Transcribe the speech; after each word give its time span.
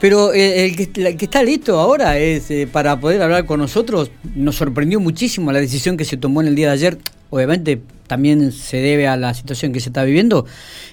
Pero 0.00 0.32
eh, 0.32 0.64
el, 0.64 0.76
que, 0.76 1.24
está 1.24 1.42
listo 1.42 1.78
ahora 1.78 2.16
es 2.18 2.50
eh, 2.50 2.66
para 2.70 2.98
poder 2.98 3.20
hablar 3.20 3.44
con 3.44 3.60
nosotros. 3.60 4.10
Nos 4.34 4.56
sorprendió 4.56 4.98
muchísimo 4.98 5.52
la 5.52 5.60
decisión 5.60 5.98
que 5.98 6.06
se 6.06 6.16
tomó 6.16 6.40
en 6.40 6.48
el 6.48 6.54
día 6.54 6.68
de 6.68 6.72
ayer. 6.72 6.98
Obviamente 7.28 7.82
también 8.06 8.50
se 8.50 8.78
debe 8.78 9.06
a 9.06 9.16
la 9.18 9.34
situación 9.34 9.72
que 9.72 9.80
se 9.80 9.90
está 9.90 10.02
viviendo. 10.02 10.46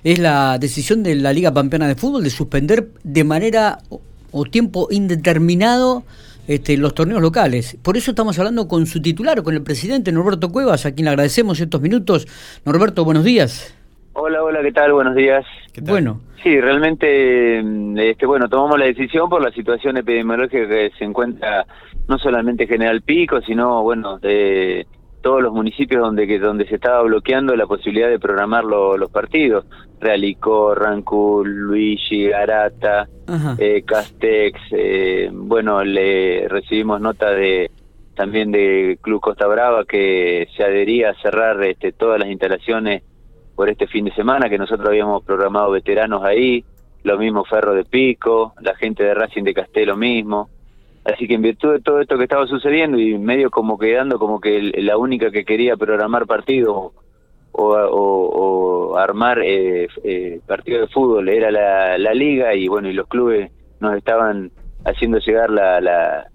Es 0.04 0.20
la 0.20 0.58
decisión 0.60 1.04
de 1.04 1.16
la 1.16 1.32
Liga 1.32 1.54
Pampeana 1.54 1.88
de 1.88 1.96
Fútbol 1.96 2.24
de 2.24 2.30
suspender 2.30 2.90
de 3.04 3.24
manera 3.24 3.80
o, 4.32 4.44
tiempo 4.44 4.90
indeterminado 4.92 6.04
este, 6.48 6.76
los 6.76 6.94
torneos 6.94 7.22
locales. 7.22 7.78
Por 7.82 7.96
eso 7.96 8.12
estamos 8.12 8.38
hablando 8.38 8.68
con 8.68 8.86
su 8.88 9.02
titular, 9.02 9.42
con 9.42 9.56
el 9.56 9.64
presidente 9.64 10.12
Norberto 10.12 10.52
Cuevas, 10.52 10.86
a 10.86 10.92
quien 10.92 11.06
le 11.06 11.12
agradecemos 11.12 11.60
estos 11.62 11.82
minutos. 11.82 12.28
Norberto, 12.66 13.06
buenos 13.06 13.24
días. 13.24 13.77
Hola, 14.20 14.44
hola, 14.44 14.64
¿qué 14.64 14.72
tal? 14.72 14.94
Buenos 14.94 15.14
días. 15.14 15.46
Bueno. 15.84 16.20
Sí, 16.42 16.60
realmente, 16.60 17.62
mm, 17.62 18.00
este, 18.00 18.26
bueno, 18.26 18.50
tomamos 18.50 18.80
la 18.80 18.86
decisión 18.86 19.30
por 19.30 19.44
la 19.44 19.52
situación 19.52 19.96
epidemiológica 19.96 20.68
que 20.68 20.90
se 20.98 21.04
encuentra 21.04 21.68
no 22.08 22.18
solamente 22.18 22.66
General 22.66 23.04
Pico, 23.04 23.40
sino, 23.42 23.84
bueno, 23.84 24.18
de 24.18 24.88
todos 25.22 25.44
los 25.44 25.54
municipios 25.54 26.02
donde 26.02 26.40
donde 26.40 26.66
se 26.66 26.76
estaba 26.76 27.04
bloqueando 27.04 27.56
la 27.56 27.68
posibilidad 27.68 28.10
de 28.10 28.18
programar 28.18 28.64
los 28.64 29.12
partidos. 29.12 29.66
Realicó, 30.00 30.74
Rancul, 30.74 31.48
Luigi, 31.48 32.30
Garata, 32.30 33.08
eh, 33.60 33.84
Castex, 33.86 34.60
eh, 34.72 35.30
bueno, 35.32 35.84
le 35.84 36.48
recibimos 36.48 37.00
nota 37.00 37.30
de 37.30 37.70
también 38.16 38.52
de 38.52 38.98
Club 39.00 39.22
Costa 39.22 39.46
Brava 39.46 39.86
que 39.86 40.48
se 40.58 40.64
adhería 40.64 41.12
a 41.12 41.22
cerrar 41.22 41.64
este, 41.64 41.92
todas 41.92 42.20
las 42.20 42.30
instalaciones 42.30 43.04
por 43.58 43.70
este 43.70 43.88
fin 43.88 44.06
de 44.06 44.14
semana, 44.14 44.52
que 44.52 44.60
nosotros 44.60 44.88
habíamos 44.88 45.24
programado 45.24 45.72
veteranos 45.72 46.24
ahí, 46.24 46.64
lo 47.02 47.18
mismo 47.18 47.44
Ferro 47.44 47.74
de 47.74 47.86
Pico, 47.86 48.54
la 48.62 48.76
gente 48.76 49.04
de 49.04 49.16
Racing 49.16 49.42
de 49.42 49.56
Castelo 49.56 49.98
mismo. 49.98 50.48
Así 51.04 51.28
que 51.28 51.34
en 51.34 51.42
virtud 51.42 51.74
de 51.74 51.82
todo 51.82 52.00
esto 52.00 52.20
que 52.20 52.26
estaba 52.26 52.46
sucediendo 52.46 53.00
y 53.00 53.18
medio 53.18 53.50
como 53.50 53.80
quedando 53.80 54.20
como 54.20 54.40
que 54.40 54.62
la 54.62 54.96
única 54.98 55.32
que 55.32 55.44
quería 55.44 55.76
programar 55.76 56.28
partido 56.28 56.94
o, 57.52 58.96
armar 58.96 59.40
eh, 59.44 59.88
eh, 60.04 60.40
partido 60.46 60.82
de 60.82 60.88
fútbol 60.90 61.28
era 61.28 61.50
la, 61.50 61.98
la, 61.98 62.14
liga 62.14 62.54
y 62.54 62.68
bueno, 62.68 62.90
y 62.90 62.94
los 62.94 63.08
clubes 63.08 63.52
nos 63.80 63.96
estaban 63.96 64.52
haciendo 64.86 65.18
llegar 65.18 65.50
la, 65.50 65.82
la, 65.82 66.28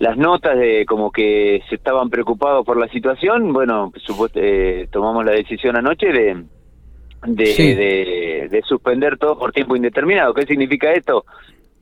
las 0.00 0.16
notas 0.16 0.58
de 0.58 0.86
como 0.86 1.12
que 1.12 1.62
se 1.68 1.74
estaban 1.74 2.08
preocupados 2.08 2.64
por 2.64 2.78
la 2.78 2.88
situación, 2.88 3.52
bueno, 3.52 3.92
eh, 4.34 4.88
tomamos 4.90 5.24
la 5.26 5.32
decisión 5.32 5.76
anoche 5.76 6.06
de 6.06 6.42
de, 7.26 8.48
de, 8.50 8.62
suspender 8.62 9.18
todo 9.18 9.38
por 9.38 9.52
tiempo 9.52 9.76
indeterminado. 9.76 10.32
¿Qué 10.32 10.46
significa 10.46 10.90
esto? 10.94 11.26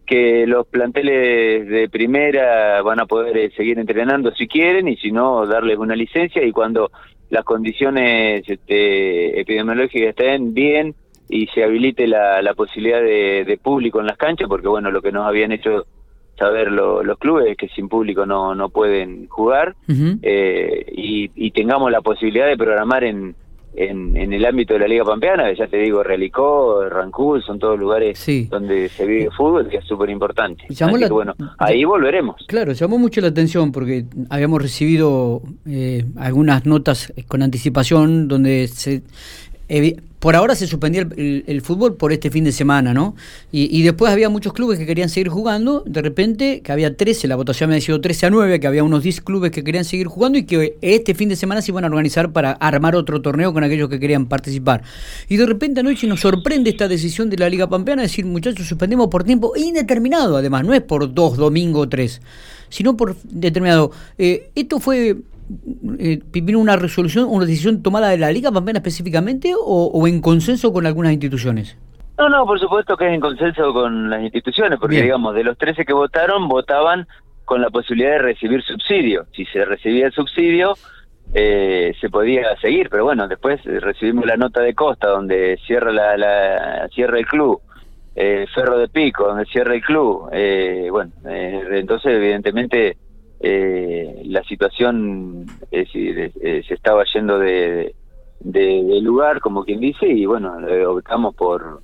Que 0.04 0.48
los 0.48 0.66
planteles 0.66 1.68
de 1.68 1.88
primera 1.88 2.82
van 2.82 2.98
a 2.98 3.06
poder 3.06 3.36
eh, 3.36 3.50
seguir 3.56 3.78
entrenando 3.78 4.34
si 4.34 4.48
quieren 4.48 4.88
y 4.88 4.96
si 4.96 5.12
no, 5.12 5.46
darles 5.46 5.78
una 5.78 5.94
licencia 5.94 6.44
y 6.44 6.50
cuando 6.50 6.90
las 7.30 7.44
condiciones 7.44 8.42
este, 8.48 9.40
epidemiológicas 9.40 10.08
estén 10.08 10.54
bien 10.54 10.92
y 11.28 11.46
se 11.54 11.62
habilite 11.62 12.08
la, 12.08 12.42
la 12.42 12.54
posibilidad 12.54 13.00
de, 13.00 13.44
de 13.44 13.58
público 13.58 14.00
en 14.00 14.06
las 14.06 14.16
canchas, 14.16 14.48
porque 14.48 14.66
bueno, 14.66 14.90
lo 14.90 15.02
que 15.02 15.12
nos 15.12 15.24
habían 15.24 15.52
hecho 15.52 15.86
saber 16.38 16.70
los 16.70 17.18
clubes 17.18 17.56
que 17.56 17.68
sin 17.68 17.88
público 17.88 18.24
no, 18.24 18.54
no 18.54 18.68
pueden 18.68 19.26
jugar 19.28 19.74
eh, 20.22 20.86
y, 20.92 21.50
tengamos 21.50 21.90
la 21.90 22.00
posibilidad 22.00 22.46
de 22.46 22.56
programar 22.56 23.02
en, 23.02 23.34
en, 23.74 24.32
el 24.32 24.44
ámbito 24.46 24.74
de 24.74 24.80
la 24.80 24.86
Liga 24.86 25.04
Pampeana, 25.04 25.52
ya 25.52 25.66
te 25.66 25.78
digo, 25.78 26.04
Relicó, 26.04 26.88
Rancul, 26.88 27.42
son 27.42 27.58
todos 27.58 27.78
lugares 27.78 28.24
donde 28.48 28.88
se 28.88 29.04
vive 29.04 29.28
fútbol, 29.36 29.68
que 29.68 29.78
es 29.78 29.84
súper 29.84 30.10
importante. 30.10 30.64
bueno, 31.10 31.34
ahí 31.58 31.84
volveremos. 31.84 32.44
Claro, 32.46 32.72
llamó 32.72 32.98
mucho 32.98 33.20
la 33.20 33.28
atención 33.28 33.72
porque 33.72 34.04
habíamos 34.30 34.62
recibido 34.62 35.42
eh, 35.66 36.04
algunas 36.16 36.64
notas 36.64 37.12
con 37.26 37.42
anticipación 37.42 38.28
donde 38.28 38.68
se 38.68 39.02
por 40.18 40.34
ahora 40.34 40.54
se 40.54 40.66
suspendía 40.66 41.06
el, 41.16 41.62
fútbol 41.62 41.96
por 41.96 42.12
este 42.12 42.30
fin 42.30 42.44
de 42.44 42.52
semana, 42.52 42.92
¿no? 42.92 43.14
Y, 43.52 43.82
después 43.82 44.12
había 44.12 44.28
muchos 44.28 44.52
clubes 44.52 44.78
que 44.78 44.86
querían 44.86 45.08
seguir 45.08 45.28
jugando, 45.28 45.84
de 45.86 46.02
repente, 46.02 46.60
que 46.60 46.72
había 46.72 46.96
13, 46.96 47.28
la 47.28 47.36
votación 47.36 47.70
había 47.70 47.80
sido 47.80 48.00
13 48.00 48.26
a 48.26 48.30
9, 48.30 48.60
que 48.60 48.66
había 48.66 48.82
unos 48.82 49.02
10 49.02 49.20
clubes 49.20 49.50
que 49.50 49.62
querían 49.62 49.84
seguir 49.84 50.08
jugando 50.08 50.38
y 50.38 50.44
que 50.44 50.76
este 50.80 51.14
fin 51.14 51.28
de 51.28 51.36
semana 51.36 51.62
se 51.62 51.70
iban 51.70 51.84
a 51.84 51.86
organizar 51.86 52.32
para 52.32 52.52
armar 52.52 52.96
otro 52.96 53.22
torneo 53.22 53.52
con 53.52 53.62
aquellos 53.62 53.88
que 53.88 54.00
querían 54.00 54.26
participar. 54.26 54.82
Y 55.28 55.36
de 55.36 55.46
repente 55.46 55.80
anoche 55.80 56.06
nos 56.06 56.20
sorprende 56.20 56.70
esta 56.70 56.88
decisión 56.88 57.30
de 57.30 57.36
la 57.38 57.48
Liga 57.48 57.68
Pampeana, 57.68 58.02
decir, 58.02 58.26
muchachos, 58.26 58.66
suspendemos 58.66 59.08
por 59.08 59.22
tiempo 59.24 59.52
indeterminado, 59.56 60.36
además, 60.36 60.64
no 60.64 60.74
es 60.74 60.82
por 60.82 61.12
dos, 61.14 61.36
domingo 61.36 61.88
tres, 61.88 62.20
sino 62.68 62.96
por 62.96 63.16
determinado. 63.22 63.92
Eh, 64.18 64.50
esto 64.54 64.80
fue 64.80 65.18
eh, 65.98 66.20
vino 66.30 66.58
una 66.58 66.76
resolución, 66.76 67.26
una 67.28 67.44
decisión 67.44 67.82
tomada 67.82 68.08
de 68.08 68.18
la 68.18 68.30
Liga 68.30 68.50
Pampeana 68.52 68.78
específicamente 68.78 69.52
o, 69.56 70.06
en 70.06 70.20
consenso 70.20 70.72
con 70.72 70.86
algunas 70.86 71.12
instituciones? 71.12 71.76
No, 72.16 72.28
no, 72.28 72.44
por 72.46 72.58
supuesto 72.58 72.96
que 72.96 73.06
es 73.06 73.14
en 73.14 73.20
consenso 73.20 73.72
con 73.72 74.10
las 74.10 74.22
instituciones, 74.22 74.78
porque 74.80 75.02
digamos, 75.02 75.34
de 75.34 75.44
los 75.44 75.56
13 75.56 75.84
que 75.84 75.92
votaron, 75.92 76.48
votaban 76.48 77.06
con 77.44 77.62
la 77.62 77.70
posibilidad 77.70 78.10
de 78.10 78.18
recibir 78.18 78.62
subsidio. 78.62 79.26
Si 79.32 79.44
se 79.46 79.64
recibía 79.64 80.06
el 80.06 80.12
subsidio, 80.12 80.74
eh, 81.32 81.94
se 82.00 82.10
podía 82.10 82.56
seguir, 82.60 82.88
pero 82.90 83.04
bueno, 83.04 83.28
después 83.28 83.62
recibimos 83.64 84.26
la 84.26 84.36
nota 84.36 84.60
de 84.60 84.74
Costa, 84.74 85.08
donde 85.08 85.58
cierra 85.66 85.92
la, 85.92 86.16
la 86.16 86.88
cierra 86.88 87.18
el 87.18 87.26
club, 87.26 87.60
eh, 88.16 88.46
Ferro 88.52 88.78
de 88.78 88.88
Pico, 88.88 89.28
donde 89.28 89.44
cierra 89.46 89.74
el 89.74 89.80
club. 89.80 90.28
Eh, 90.32 90.88
bueno, 90.90 91.12
entonces 91.24 92.14
evidentemente 92.14 92.96
eh, 93.40 94.22
la 94.24 94.42
situación 94.44 95.46
eh, 95.70 95.86
se 96.66 96.74
estaba 96.74 97.04
yendo 97.12 97.38
de, 97.38 97.94
de, 98.40 99.00
lugar, 99.00 99.40
como 99.40 99.64
quien 99.64 99.80
dice, 99.80 100.06
y 100.06 100.26
bueno, 100.26 100.56
optamos 100.88 101.34
por 101.34 101.80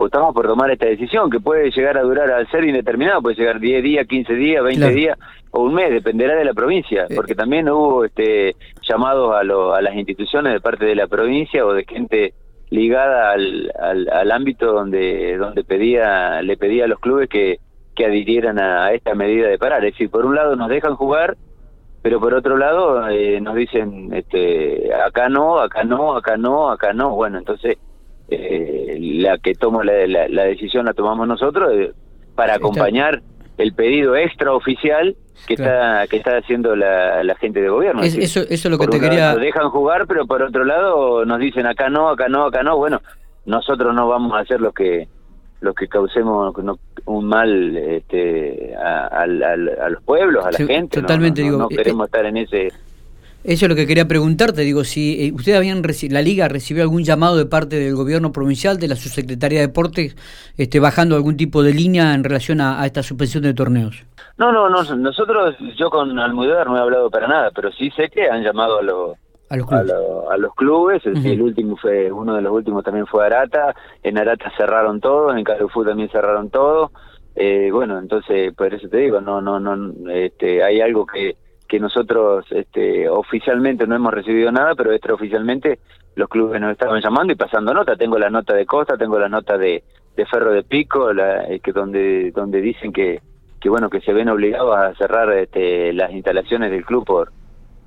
optamos 0.00 0.32
por 0.32 0.46
tomar 0.46 0.70
esta 0.70 0.86
decisión, 0.86 1.28
que 1.28 1.40
puede 1.40 1.72
llegar 1.72 1.98
a 1.98 2.02
durar 2.02 2.30
al 2.30 2.48
ser 2.50 2.62
indeterminado, 2.64 3.20
puede 3.20 3.34
llegar 3.34 3.58
10 3.58 3.82
días, 3.82 4.06
15 4.06 4.32
días, 4.34 4.62
20 4.62 4.90
días 4.90 5.18
o 5.50 5.64
un 5.64 5.74
mes, 5.74 5.90
dependerá 5.90 6.36
de 6.36 6.44
la 6.44 6.54
provincia, 6.54 7.06
eh. 7.08 7.14
porque 7.16 7.34
también 7.34 7.68
hubo 7.68 8.04
este 8.04 8.54
llamados 8.88 9.34
a, 9.34 9.42
lo, 9.42 9.74
a 9.74 9.82
las 9.82 9.96
instituciones 9.96 10.52
de 10.52 10.60
parte 10.60 10.84
de 10.84 10.94
la 10.94 11.08
provincia 11.08 11.66
o 11.66 11.72
de 11.72 11.84
gente 11.84 12.32
ligada 12.70 13.32
al, 13.32 13.72
al, 13.80 14.08
al 14.08 14.30
ámbito 14.30 14.72
donde 14.72 15.36
donde 15.36 15.64
pedía 15.64 16.42
le 16.42 16.56
pedía 16.56 16.84
a 16.84 16.88
los 16.88 17.00
clubes 17.00 17.28
que 17.28 17.58
que 17.98 18.06
adhirieran 18.06 18.60
a, 18.60 18.92
esta 18.92 19.16
medida 19.16 19.48
de 19.48 19.58
parar. 19.58 19.84
Es 19.84 19.92
decir, 19.92 20.08
por 20.08 20.24
un 20.24 20.36
lado 20.36 20.54
nos 20.54 20.68
dejan 20.68 20.94
jugar, 20.94 21.36
pero 22.00 22.20
por 22.20 22.32
otro 22.32 22.56
lado 22.56 23.08
eh, 23.08 23.40
nos 23.40 23.56
dicen, 23.56 24.14
este, 24.14 24.94
acá 24.94 25.28
no, 25.28 25.58
acá 25.58 25.82
no, 25.82 26.16
acá 26.16 26.36
no, 26.36 26.70
acá 26.70 26.92
no. 26.92 27.10
Bueno, 27.16 27.38
entonces 27.38 27.76
eh, 28.28 28.96
la 29.00 29.38
que 29.38 29.54
toma 29.54 29.82
la, 29.82 30.06
la, 30.28 30.44
decisión 30.44 30.86
la 30.86 30.94
tomamos 30.94 31.26
nosotros 31.26 31.72
eh, 31.74 31.92
para 32.36 32.54
acompañar 32.54 33.20
el 33.56 33.72
pedido 33.72 34.14
extraoficial 34.14 35.16
que 35.48 35.54
está 35.54 36.06
que 36.06 36.18
está 36.18 36.36
haciendo 36.36 36.76
la, 36.76 37.24
la 37.24 37.34
gente 37.34 37.60
de 37.60 37.68
gobierno. 37.68 38.02
eso, 38.04 38.20
eso 38.20 38.46
es 38.48 38.64
lo 38.64 38.78
que 38.78 38.86
te 38.86 39.00
quería. 39.00 39.32
Nos 39.32 39.40
dejan 39.40 39.70
jugar, 39.70 40.06
pero 40.06 40.24
por 40.24 40.40
otro 40.42 40.64
lado 40.64 41.24
nos 41.24 41.40
dicen 41.40 41.66
acá 41.66 41.88
no, 41.88 42.10
acá 42.10 42.28
no, 42.28 42.44
acá 42.44 42.62
no. 42.62 42.76
Bueno, 42.76 43.02
nosotros 43.44 43.92
no 43.92 44.06
vamos 44.06 44.34
a 44.34 44.40
hacer 44.40 44.60
lo 44.60 44.70
que 44.70 45.08
los 45.60 45.74
que 45.74 45.88
causemos 45.88 46.54
un 47.04 47.24
mal 47.24 47.76
este, 47.76 48.74
a, 48.76 49.26
los 49.26 50.02
pueblos, 50.04 50.44
a 50.44 50.52
la 50.52 50.58
gente. 50.58 51.00
Totalmente, 51.00 51.42
no, 51.42 51.46
digo. 51.46 51.58
No, 51.58 51.68
queremos 51.68 52.06
estar 52.06 52.24
en 52.26 52.36
ese. 52.36 52.72
Eso 53.44 53.64
es 53.64 53.68
lo 53.68 53.76
que 53.76 53.86
quería 53.86 54.06
preguntarte, 54.08 54.62
digo, 54.62 54.82
si 54.82 55.28
eh, 55.28 55.32
ustedes 55.32 55.56
habían 55.56 55.80
la 56.10 56.22
Liga 56.22 56.48
recibió 56.48 56.82
algún 56.82 57.04
llamado 57.04 57.36
de 57.36 57.46
parte 57.46 57.76
del 57.76 57.94
gobierno 57.94 58.32
provincial, 58.32 58.78
de 58.78 58.88
la 58.88 58.96
subsecretaría 58.96 59.60
de 59.60 59.68
Deportes, 59.68 60.16
este, 60.56 60.80
bajando 60.80 61.14
algún 61.14 61.36
tipo 61.36 61.62
de 61.62 61.72
línea 61.72 62.14
en 62.14 62.24
relación 62.24 62.60
a, 62.60 62.84
esta 62.84 63.02
suspensión 63.02 63.44
de 63.44 63.54
torneos. 63.54 64.04
No, 64.38 64.50
no, 64.52 64.68
no, 64.68 64.82
nosotros, 64.96 65.54
yo 65.76 65.88
con 65.88 66.18
Almudévar 66.18 66.66
no 66.66 66.76
he 66.76 66.80
hablado 66.80 67.10
para 67.10 67.28
nada, 67.28 67.50
pero 67.54 67.70
sí 67.72 67.90
sé 67.92 68.10
que 68.10 68.28
han 68.28 68.42
llamado 68.42 68.80
a 68.80 68.82
los 68.82 69.16
a 69.50 70.36
los 70.36 70.54
clubes, 70.54 71.04
el, 71.06 71.42
último 71.42 71.76
fue 71.76 72.12
uno 72.12 72.34
de 72.34 72.42
los 72.42 72.52
últimos 72.52 72.84
también 72.84 73.06
fue 73.06 73.24
Arata 73.24 73.74
en 74.02 74.18
Arata 74.18 74.52
cerraron 74.56 75.00
todo 75.00 75.34
en 75.36 75.44
Carrefour 75.44 75.86
también 75.86 76.10
cerraron 76.10 76.50
todo 76.50 76.90
eh, 77.34 77.70
bueno 77.72 77.98
entonces 77.98 78.54
por 78.54 78.72
eso 78.74 78.88
te 78.88 78.98
digo 78.98 79.20
no 79.20 79.40
no 79.40 79.58
no 79.58 80.10
este 80.10 80.62
hay 80.62 80.80
algo 80.80 81.06
que 81.06 81.36
que 81.66 81.80
nosotros 81.80 82.46
este 82.50 83.08
oficialmente 83.08 83.86
no 83.86 83.94
hemos 83.94 84.12
recibido 84.12 84.50
nada 84.52 84.74
pero 84.74 84.92
extraoficialmente 84.92 85.78
los 86.18 86.28
clubes 86.28 86.60
nos 86.60 86.72
estaban 86.72 87.00
llamando 87.00 87.32
y 87.32 87.36
pasando 87.36 87.72
nota. 87.72 87.94
Tengo 87.94 88.18
la 88.18 88.28
nota 88.28 88.54
de 88.54 88.66
Costa 88.66 88.96
tengo 88.98 89.18
la 89.18 89.28
nota 89.28 89.56
de, 89.56 89.84
de 90.16 90.26
Ferro 90.26 90.52
de 90.52 90.64
Pico 90.64 91.12
la, 91.12 91.44
eh, 91.44 91.60
que 91.60 91.72
donde 91.72 92.32
donde 92.32 92.60
dicen 92.60 92.92
que 92.92 93.20
que 93.60 93.68
bueno 93.68 93.88
que 93.88 94.00
se 94.00 94.12
ven 94.12 94.28
obligados 94.28 94.76
a 94.76 94.94
cerrar 94.94 95.32
este, 95.32 95.92
las 95.92 96.12
instalaciones 96.12 96.70
del 96.70 96.84
club 96.84 97.04
por 97.04 97.32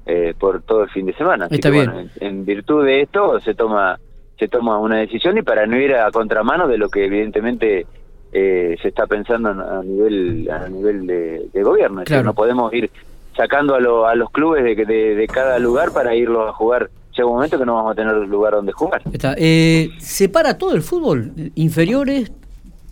eh, 0.05 0.33
por 0.37 0.61
todo 0.63 0.83
el 0.83 0.89
fin 0.89 1.05
de 1.05 1.13
semana. 1.13 1.47
Está 1.49 1.69
bien. 1.69 2.09
en, 2.19 2.45
virtud 2.45 2.85
de 2.85 3.01
esto 3.01 3.39
se 3.39 3.53
toma 3.53 3.99
se 4.37 4.47
toma 4.47 4.79
una 4.79 4.97
decisión 4.97 5.37
y 5.37 5.43
para 5.43 5.67
no 5.67 5.77
ir 5.77 5.93
a 5.93 6.09
contramano 6.11 6.67
de 6.67 6.77
lo 6.77 6.89
que 6.89 7.05
evidentemente 7.05 7.85
se 8.31 8.87
está 8.87 9.05
pensando 9.05 9.49
a 9.49 9.83
nivel 9.83 10.49
a 10.49 10.67
nivel 10.67 11.05
de, 11.05 11.63
gobierno. 11.63 12.03
no 12.23 12.33
podemos 12.33 12.73
ir 12.73 12.89
sacando 13.35 13.75
a, 13.75 14.11
a 14.11 14.15
los 14.15 14.29
clubes 14.31 14.63
de, 14.63 14.85
de, 14.85 15.27
cada 15.27 15.59
lugar 15.59 15.91
para 15.91 16.15
irlos 16.15 16.49
a 16.49 16.53
jugar. 16.53 16.89
Llega 17.15 17.27
un 17.27 17.35
momento 17.35 17.59
que 17.59 17.65
no 17.65 17.75
vamos 17.75 17.91
a 17.91 17.95
tener 17.95 18.13
lugar 18.13 18.53
donde 18.53 18.71
jugar. 18.71 19.01
Está. 19.11 19.35
Eh, 19.37 19.89
¿Separa 19.99 20.57
todo 20.57 20.73
el 20.73 20.81
fútbol? 20.81 21.33
¿Inferiores? 21.55 22.31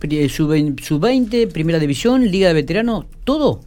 ¿Sub-20? 0.00 1.52
¿Primera 1.52 1.78
división? 1.78 2.26
¿Liga 2.26 2.48
de 2.48 2.54
veteranos? 2.54 3.06
¿Todo? 3.24 3.60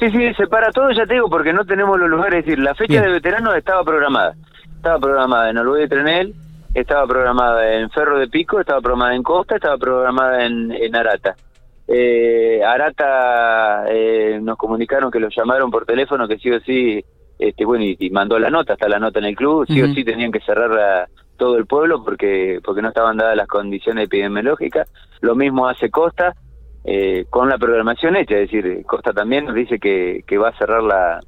Sí, 0.00 0.10
sí, 0.10 0.32
separa 0.34 0.70
todo, 0.72 0.90
ya 0.92 1.04
te 1.04 1.12
digo, 1.12 1.28
porque 1.28 1.52
no 1.52 1.66
tenemos 1.66 1.98
los 2.00 2.08
lugares. 2.08 2.40
Es 2.40 2.46
decir, 2.46 2.58
la 2.58 2.74
fecha 2.74 3.02
de 3.02 3.12
veteranos 3.12 3.54
estaba 3.54 3.84
programada. 3.84 4.34
Estaba 4.76 4.98
programada 4.98 5.50
en 5.50 5.56
Noruega 5.56 5.82
de 5.82 5.88
Trenel, 5.88 6.34
estaba 6.72 7.06
programada 7.06 7.74
en 7.74 7.90
Ferro 7.90 8.18
de 8.18 8.28
Pico, 8.28 8.58
estaba 8.58 8.80
programada 8.80 9.14
en 9.14 9.22
Costa, 9.22 9.56
estaba 9.56 9.76
programada 9.76 10.46
en, 10.46 10.72
en 10.72 10.96
Arata. 10.96 11.36
Eh, 11.86 12.62
Arata 12.64 13.84
eh, 13.90 14.38
nos 14.40 14.56
comunicaron 14.56 15.10
que 15.10 15.20
lo 15.20 15.28
llamaron 15.28 15.70
por 15.70 15.84
teléfono 15.84 16.26
que 16.26 16.38
sí 16.38 16.50
o 16.50 16.60
sí, 16.60 17.04
este, 17.38 17.66
bueno, 17.66 17.84
y, 17.84 18.08
mandó 18.10 18.38
la 18.38 18.48
nota, 18.48 18.72
está 18.72 18.88
la 18.88 18.98
nota 18.98 19.18
en 19.18 19.26
el 19.26 19.36
club, 19.36 19.66
sí 19.66 19.82
o 19.82 19.88
sí 19.88 20.02
tenían 20.02 20.32
que 20.32 20.40
cerrar 20.40 21.08
todo 21.36 21.58
el 21.58 21.66
pueblo 21.66 22.02
porque 22.02 22.60
porque 22.64 22.80
no 22.80 22.88
estaban 22.88 23.18
dadas 23.18 23.36
las 23.36 23.48
condiciones 23.48 24.04
epidemiológicas. 24.04 24.88
Lo 25.20 25.34
mismo 25.34 25.68
hace 25.68 25.90
Costa 25.90 26.34
eh, 26.84 27.26
con 27.28 27.48
la 27.48 27.58
programación 27.58 28.16
hecha, 28.16 28.36
es 28.38 28.50
decir, 28.50 28.84
Costa 28.86 29.12
también 29.12 29.44
nos 29.46 29.54
dice 29.54 29.78
que, 29.78 30.24
que 30.26 30.38
va 30.38 30.48
a 30.48 30.58
cerrar 30.58 30.82
la 30.82 31.20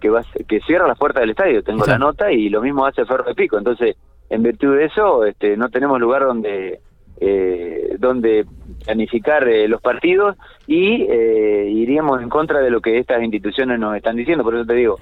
que 0.00 0.10
va 0.10 0.22
que 0.46 0.60
cierra 0.60 0.86
las 0.86 0.98
puertas 0.98 1.22
del 1.22 1.30
estadio. 1.30 1.62
Tengo 1.62 1.86
la 1.86 1.98
nota 1.98 2.30
y 2.30 2.48
lo 2.50 2.60
mismo 2.60 2.84
hace 2.84 3.06
Ferro 3.06 3.24
de 3.24 3.34
Pico. 3.34 3.56
Entonces, 3.56 3.96
en 4.28 4.42
virtud 4.42 4.76
de 4.76 4.84
eso, 4.84 5.24
este, 5.24 5.56
no 5.56 5.70
tenemos 5.70 5.98
lugar 5.98 6.24
donde 6.24 6.80
eh, 7.18 7.96
donde 7.98 8.44
planificar 8.84 9.48
eh, 9.48 9.66
los 9.68 9.80
partidos 9.80 10.36
y 10.66 11.06
eh, 11.08 11.66
iríamos 11.66 12.20
en 12.20 12.28
contra 12.28 12.60
de 12.60 12.68
lo 12.68 12.82
que 12.82 12.98
estas 12.98 13.22
instituciones 13.22 13.80
nos 13.80 13.96
están 13.96 14.16
diciendo. 14.16 14.44
Por 14.44 14.54
eso 14.54 14.66
te 14.66 14.74
digo, 14.74 14.98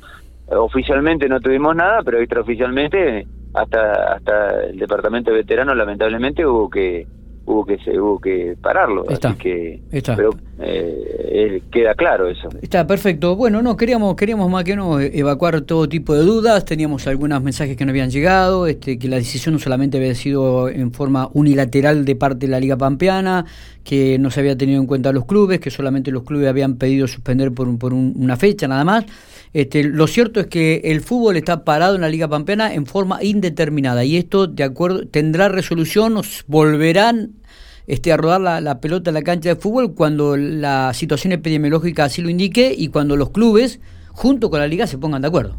oficialmente 0.48 1.28
no 1.28 1.40
tuvimos 1.40 1.74
nada, 1.74 2.02
pero 2.04 2.18
extraoficialmente 2.18 3.26
hasta 3.52 4.14
hasta 4.14 4.64
el 4.66 4.78
departamento 4.78 5.32
de 5.32 5.38
veteranos 5.38 5.76
lamentablemente 5.76 6.46
hubo 6.46 6.70
que 6.70 7.04
hubo 7.46 7.64
que 7.64 7.78
se 7.78 7.98
hubo 7.98 8.18
que 8.18 8.56
pararlo 8.60 9.04
así 9.08 9.36
que 9.38 9.80
pero 10.16 10.30
eh, 10.60 11.62
queda 11.70 11.94
claro 11.94 12.28
eso. 12.28 12.48
Está 12.62 12.86
perfecto. 12.86 13.36
Bueno 13.36 13.60
no 13.60 13.76
queríamos 13.76 14.14
queríamos 14.14 14.50
más 14.50 14.64
que 14.64 14.76
no 14.76 15.00
evacuar 15.00 15.60
todo 15.62 15.88
tipo 15.88 16.14
de 16.14 16.22
dudas. 16.22 16.64
Teníamos 16.64 17.06
algunos 17.06 17.42
mensajes 17.42 17.76
que 17.76 17.84
no 17.84 17.90
habían 17.90 18.10
llegado 18.10 18.66
este 18.66 18.98
que 18.98 19.08
la 19.08 19.16
decisión 19.16 19.54
no 19.54 19.58
solamente 19.58 19.98
había 19.98 20.14
sido 20.14 20.68
en 20.68 20.92
forma 20.92 21.28
unilateral 21.32 22.04
de 22.04 22.16
parte 22.16 22.46
de 22.46 22.52
la 22.52 22.60
liga 22.60 22.76
pampeana 22.76 23.44
que 23.82 24.18
no 24.18 24.30
se 24.30 24.40
había 24.40 24.56
tenido 24.56 24.80
en 24.80 24.86
cuenta 24.86 25.12
los 25.12 25.26
clubes 25.26 25.60
que 25.60 25.70
solamente 25.70 26.10
los 26.10 26.22
clubes 26.22 26.48
habían 26.48 26.76
pedido 26.76 27.06
suspender 27.06 27.52
por, 27.52 27.78
por 27.78 27.92
una 27.92 28.36
fecha 28.36 28.66
nada 28.68 28.84
más. 28.84 29.04
Este, 29.54 29.84
lo 29.84 30.08
cierto 30.08 30.40
es 30.40 30.48
que 30.48 30.80
el 30.82 31.00
fútbol 31.00 31.36
está 31.36 31.64
parado 31.64 31.94
en 31.94 32.00
la 32.00 32.08
Liga 32.08 32.26
Pampeana 32.26 32.74
en 32.74 32.86
forma 32.86 33.22
indeterminada 33.22 34.04
y 34.04 34.16
esto 34.16 34.48
de 34.48 34.64
acuerdo 34.64 35.06
tendrá 35.06 35.48
resolución, 35.48 36.20
volverán 36.48 37.33
este, 37.86 38.12
a 38.12 38.16
rodar 38.16 38.40
la, 38.40 38.60
la, 38.60 38.80
pelota 38.80 39.10
en 39.10 39.14
la 39.14 39.22
cancha 39.22 39.50
de 39.50 39.56
fútbol 39.56 39.94
cuando 39.94 40.36
la 40.36 40.92
situación 40.94 41.32
epidemiológica 41.32 42.04
así 42.04 42.22
lo 42.22 42.30
indique 42.30 42.74
y 42.76 42.88
cuando 42.88 43.16
los 43.16 43.30
clubes, 43.30 43.80
junto 44.12 44.50
con 44.50 44.60
la 44.60 44.66
liga, 44.66 44.86
se 44.86 44.98
pongan 44.98 45.22
de 45.22 45.28
acuerdo. 45.28 45.56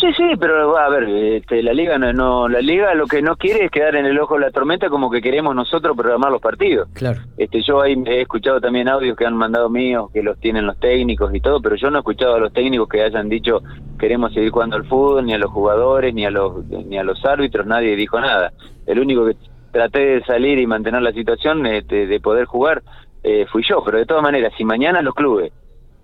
Sí, 0.00 0.06
sí, 0.16 0.24
pero 0.40 0.76
a 0.78 0.88
ver, 0.88 1.04
este, 1.04 1.62
la 1.62 1.74
liga 1.74 1.98
no, 1.98 2.48
la 2.48 2.60
liga 2.62 2.94
lo 2.94 3.06
que 3.06 3.20
no 3.20 3.36
quiere 3.36 3.66
es 3.66 3.70
quedar 3.70 3.94
en 3.94 4.06
el 4.06 4.18
ojo 4.18 4.34
de 4.34 4.40
la 4.40 4.50
tormenta 4.50 4.88
como 4.88 5.10
que 5.10 5.20
queremos 5.20 5.54
nosotros 5.54 5.94
programar 5.94 6.32
los 6.32 6.40
partidos. 6.40 6.88
Claro. 6.94 7.20
Este, 7.36 7.62
yo 7.62 7.82
ahí 7.82 7.94
he 8.06 8.22
escuchado 8.22 8.58
también 8.58 8.88
audios 8.88 9.16
que 9.18 9.26
han 9.26 9.36
mandado 9.36 9.68
míos, 9.68 10.10
que 10.12 10.22
los 10.22 10.38
tienen 10.40 10.66
los 10.66 10.80
técnicos 10.80 11.34
y 11.34 11.40
todo, 11.40 11.60
pero 11.60 11.76
yo 11.76 11.90
no 11.90 11.98
he 11.98 12.00
escuchado 12.00 12.36
a 12.36 12.40
los 12.40 12.52
técnicos 12.54 12.88
que 12.88 13.02
hayan 13.02 13.28
dicho 13.28 13.62
queremos 13.98 14.32
seguir 14.32 14.50
jugando 14.50 14.76
al 14.76 14.84
fútbol, 14.86 15.26
ni 15.26 15.34
a 15.34 15.38
los 15.38 15.50
jugadores, 15.50 16.12
ni 16.14 16.24
a 16.24 16.30
los 16.30 16.66
ni 16.66 16.98
a 16.98 17.04
los 17.04 17.24
árbitros, 17.24 17.66
nadie 17.66 17.94
dijo 17.94 18.18
nada. 18.18 18.52
El 18.86 18.98
único 18.98 19.26
que 19.26 19.36
traté 19.72 20.00
de 20.00 20.24
salir 20.24 20.58
y 20.58 20.66
mantener 20.66 21.02
la 21.02 21.12
situación 21.12 21.66
este, 21.66 22.06
de 22.06 22.20
poder 22.20 22.44
jugar 22.44 22.82
eh, 23.24 23.46
fui 23.50 23.62
yo, 23.68 23.82
pero 23.84 23.98
de 23.98 24.06
todas 24.06 24.22
maneras, 24.22 24.52
si 24.56 24.64
mañana 24.64 25.00
los 25.00 25.14
clubes 25.14 25.52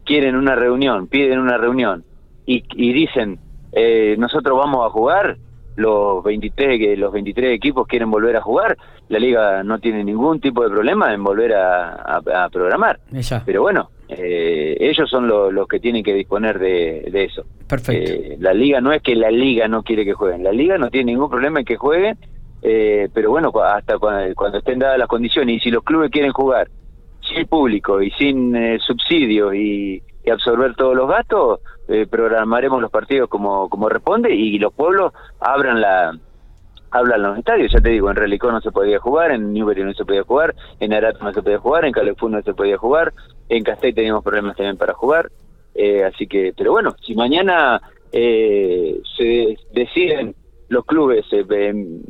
quieren 0.04 0.36
una 0.36 0.54
reunión, 0.54 1.08
piden 1.08 1.38
una 1.40 1.58
reunión 1.58 2.04
y, 2.46 2.64
y 2.74 2.92
dicen 2.92 3.40
eh, 3.72 4.16
nosotros 4.18 4.56
vamos 4.56 4.86
a 4.86 4.90
jugar, 4.90 5.36
los 5.76 6.24
23, 6.24 6.78
que 6.78 6.96
los 6.96 7.12
23 7.12 7.52
equipos 7.52 7.86
quieren 7.86 8.10
volver 8.10 8.36
a 8.36 8.40
jugar, 8.40 8.76
la 9.08 9.18
liga 9.18 9.62
no 9.62 9.78
tiene 9.78 10.02
ningún 10.02 10.40
tipo 10.40 10.64
de 10.64 10.70
problema 10.70 11.14
en 11.14 11.22
volver 11.22 11.54
a, 11.54 12.48
programar. 12.50 12.98
Pero 13.46 13.62
bueno, 13.62 13.90
eh, 14.08 14.76
ellos 14.80 15.08
son 15.08 15.28
los 15.28 15.68
que 15.68 15.78
tienen 15.78 16.02
que 16.02 16.14
disponer 16.14 16.58
de, 16.58 17.24
eso. 17.24 17.44
Perfecto. 17.68 18.12
Eh, 18.12 18.36
la 18.40 18.52
liga 18.52 18.80
no 18.80 18.92
es 18.92 19.02
que 19.02 19.14
la 19.14 19.30
liga 19.30 19.68
no 19.68 19.84
quiere 19.84 20.04
que 20.04 20.14
jueguen, 20.14 20.42
la 20.42 20.52
liga 20.52 20.78
no 20.78 20.90
tiene 20.90 21.12
ningún 21.12 21.30
problema 21.30 21.60
en 21.60 21.64
que 21.64 21.76
jueguen, 21.76 22.18
pero 22.60 23.30
bueno, 23.30 23.52
hasta 23.62 23.98
cuando, 23.98 24.58
estén 24.58 24.78
dadas 24.78 24.98
las 24.98 25.08
condiciones 25.08 25.56
y 25.56 25.60
si 25.60 25.70
los 25.70 25.84
clubes 25.84 26.10
quieren 26.10 26.32
jugar 26.32 26.68
sin 27.22 27.46
público 27.46 28.02
y 28.02 28.10
sin 28.12 28.78
subsidios 28.80 29.54
y 29.54 30.02
absorber 30.30 30.74
todos 30.74 30.96
los 30.96 31.08
gastos, 31.08 31.60
eh, 31.88 32.06
programaremos 32.06 32.80
los 32.80 32.90
partidos 32.90 33.28
como, 33.28 33.68
como 33.68 33.88
responde 33.88 34.34
y 34.34 34.58
los 34.58 34.72
pueblos 34.72 35.12
abran 35.40 35.80
la 35.80 36.18
hablan 36.90 37.22
los 37.22 37.38
estadios, 37.38 37.70
ya 37.70 37.80
te 37.80 37.90
digo, 37.90 38.10
en 38.10 38.16
Relicó 38.16 38.50
no 38.50 38.62
se 38.62 38.70
podía 38.70 38.98
jugar, 38.98 39.30
en 39.30 39.52
Newbery 39.52 39.84
no 39.84 39.92
se 39.92 40.06
podía 40.06 40.22
jugar, 40.22 40.54
en 40.80 40.94
Arato 40.94 41.22
no 41.22 41.34
se 41.34 41.42
podía 41.42 41.58
jugar, 41.58 41.84
en 41.84 41.92
Calefún 41.92 42.32
no 42.32 42.42
se 42.42 42.54
podía 42.54 42.78
jugar, 42.78 43.12
en 43.50 43.62
Castell 43.62 43.94
teníamos 43.94 44.24
problemas 44.24 44.56
también 44.56 44.78
para 44.78 44.94
jugar, 44.94 45.30
eh, 45.74 46.04
así 46.04 46.26
que, 46.26 46.54
pero 46.56 46.72
bueno, 46.72 46.96
si 47.02 47.14
mañana 47.14 47.82
eh, 48.10 49.02
se 49.18 49.58
deciden 49.74 50.34
los 50.68 50.84
clubes 50.84 51.24
eh, 51.32 51.44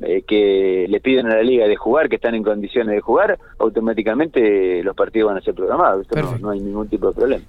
eh, 0.02 0.22
que 0.22 0.87
le 0.88 1.00
piden 1.00 1.26
a 1.26 1.37
la 1.37 1.43
liga 1.43 1.66
de 1.66 1.76
jugar, 1.76 2.08
que 2.08 2.16
están 2.16 2.34
en 2.34 2.43
condiciones 2.43 2.94
de 2.94 3.00
jugar, 3.00 3.38
automáticamente 3.58 4.82
los 4.82 4.96
partidos 4.96 5.28
van 5.28 5.38
a 5.38 5.43
ser 5.43 5.55
programados. 5.55 6.06
no, 6.40 6.50
hay 6.50 6.60
ningún 6.60 6.88
tipo 6.88 7.08
de 7.08 7.14
problema. 7.14 7.44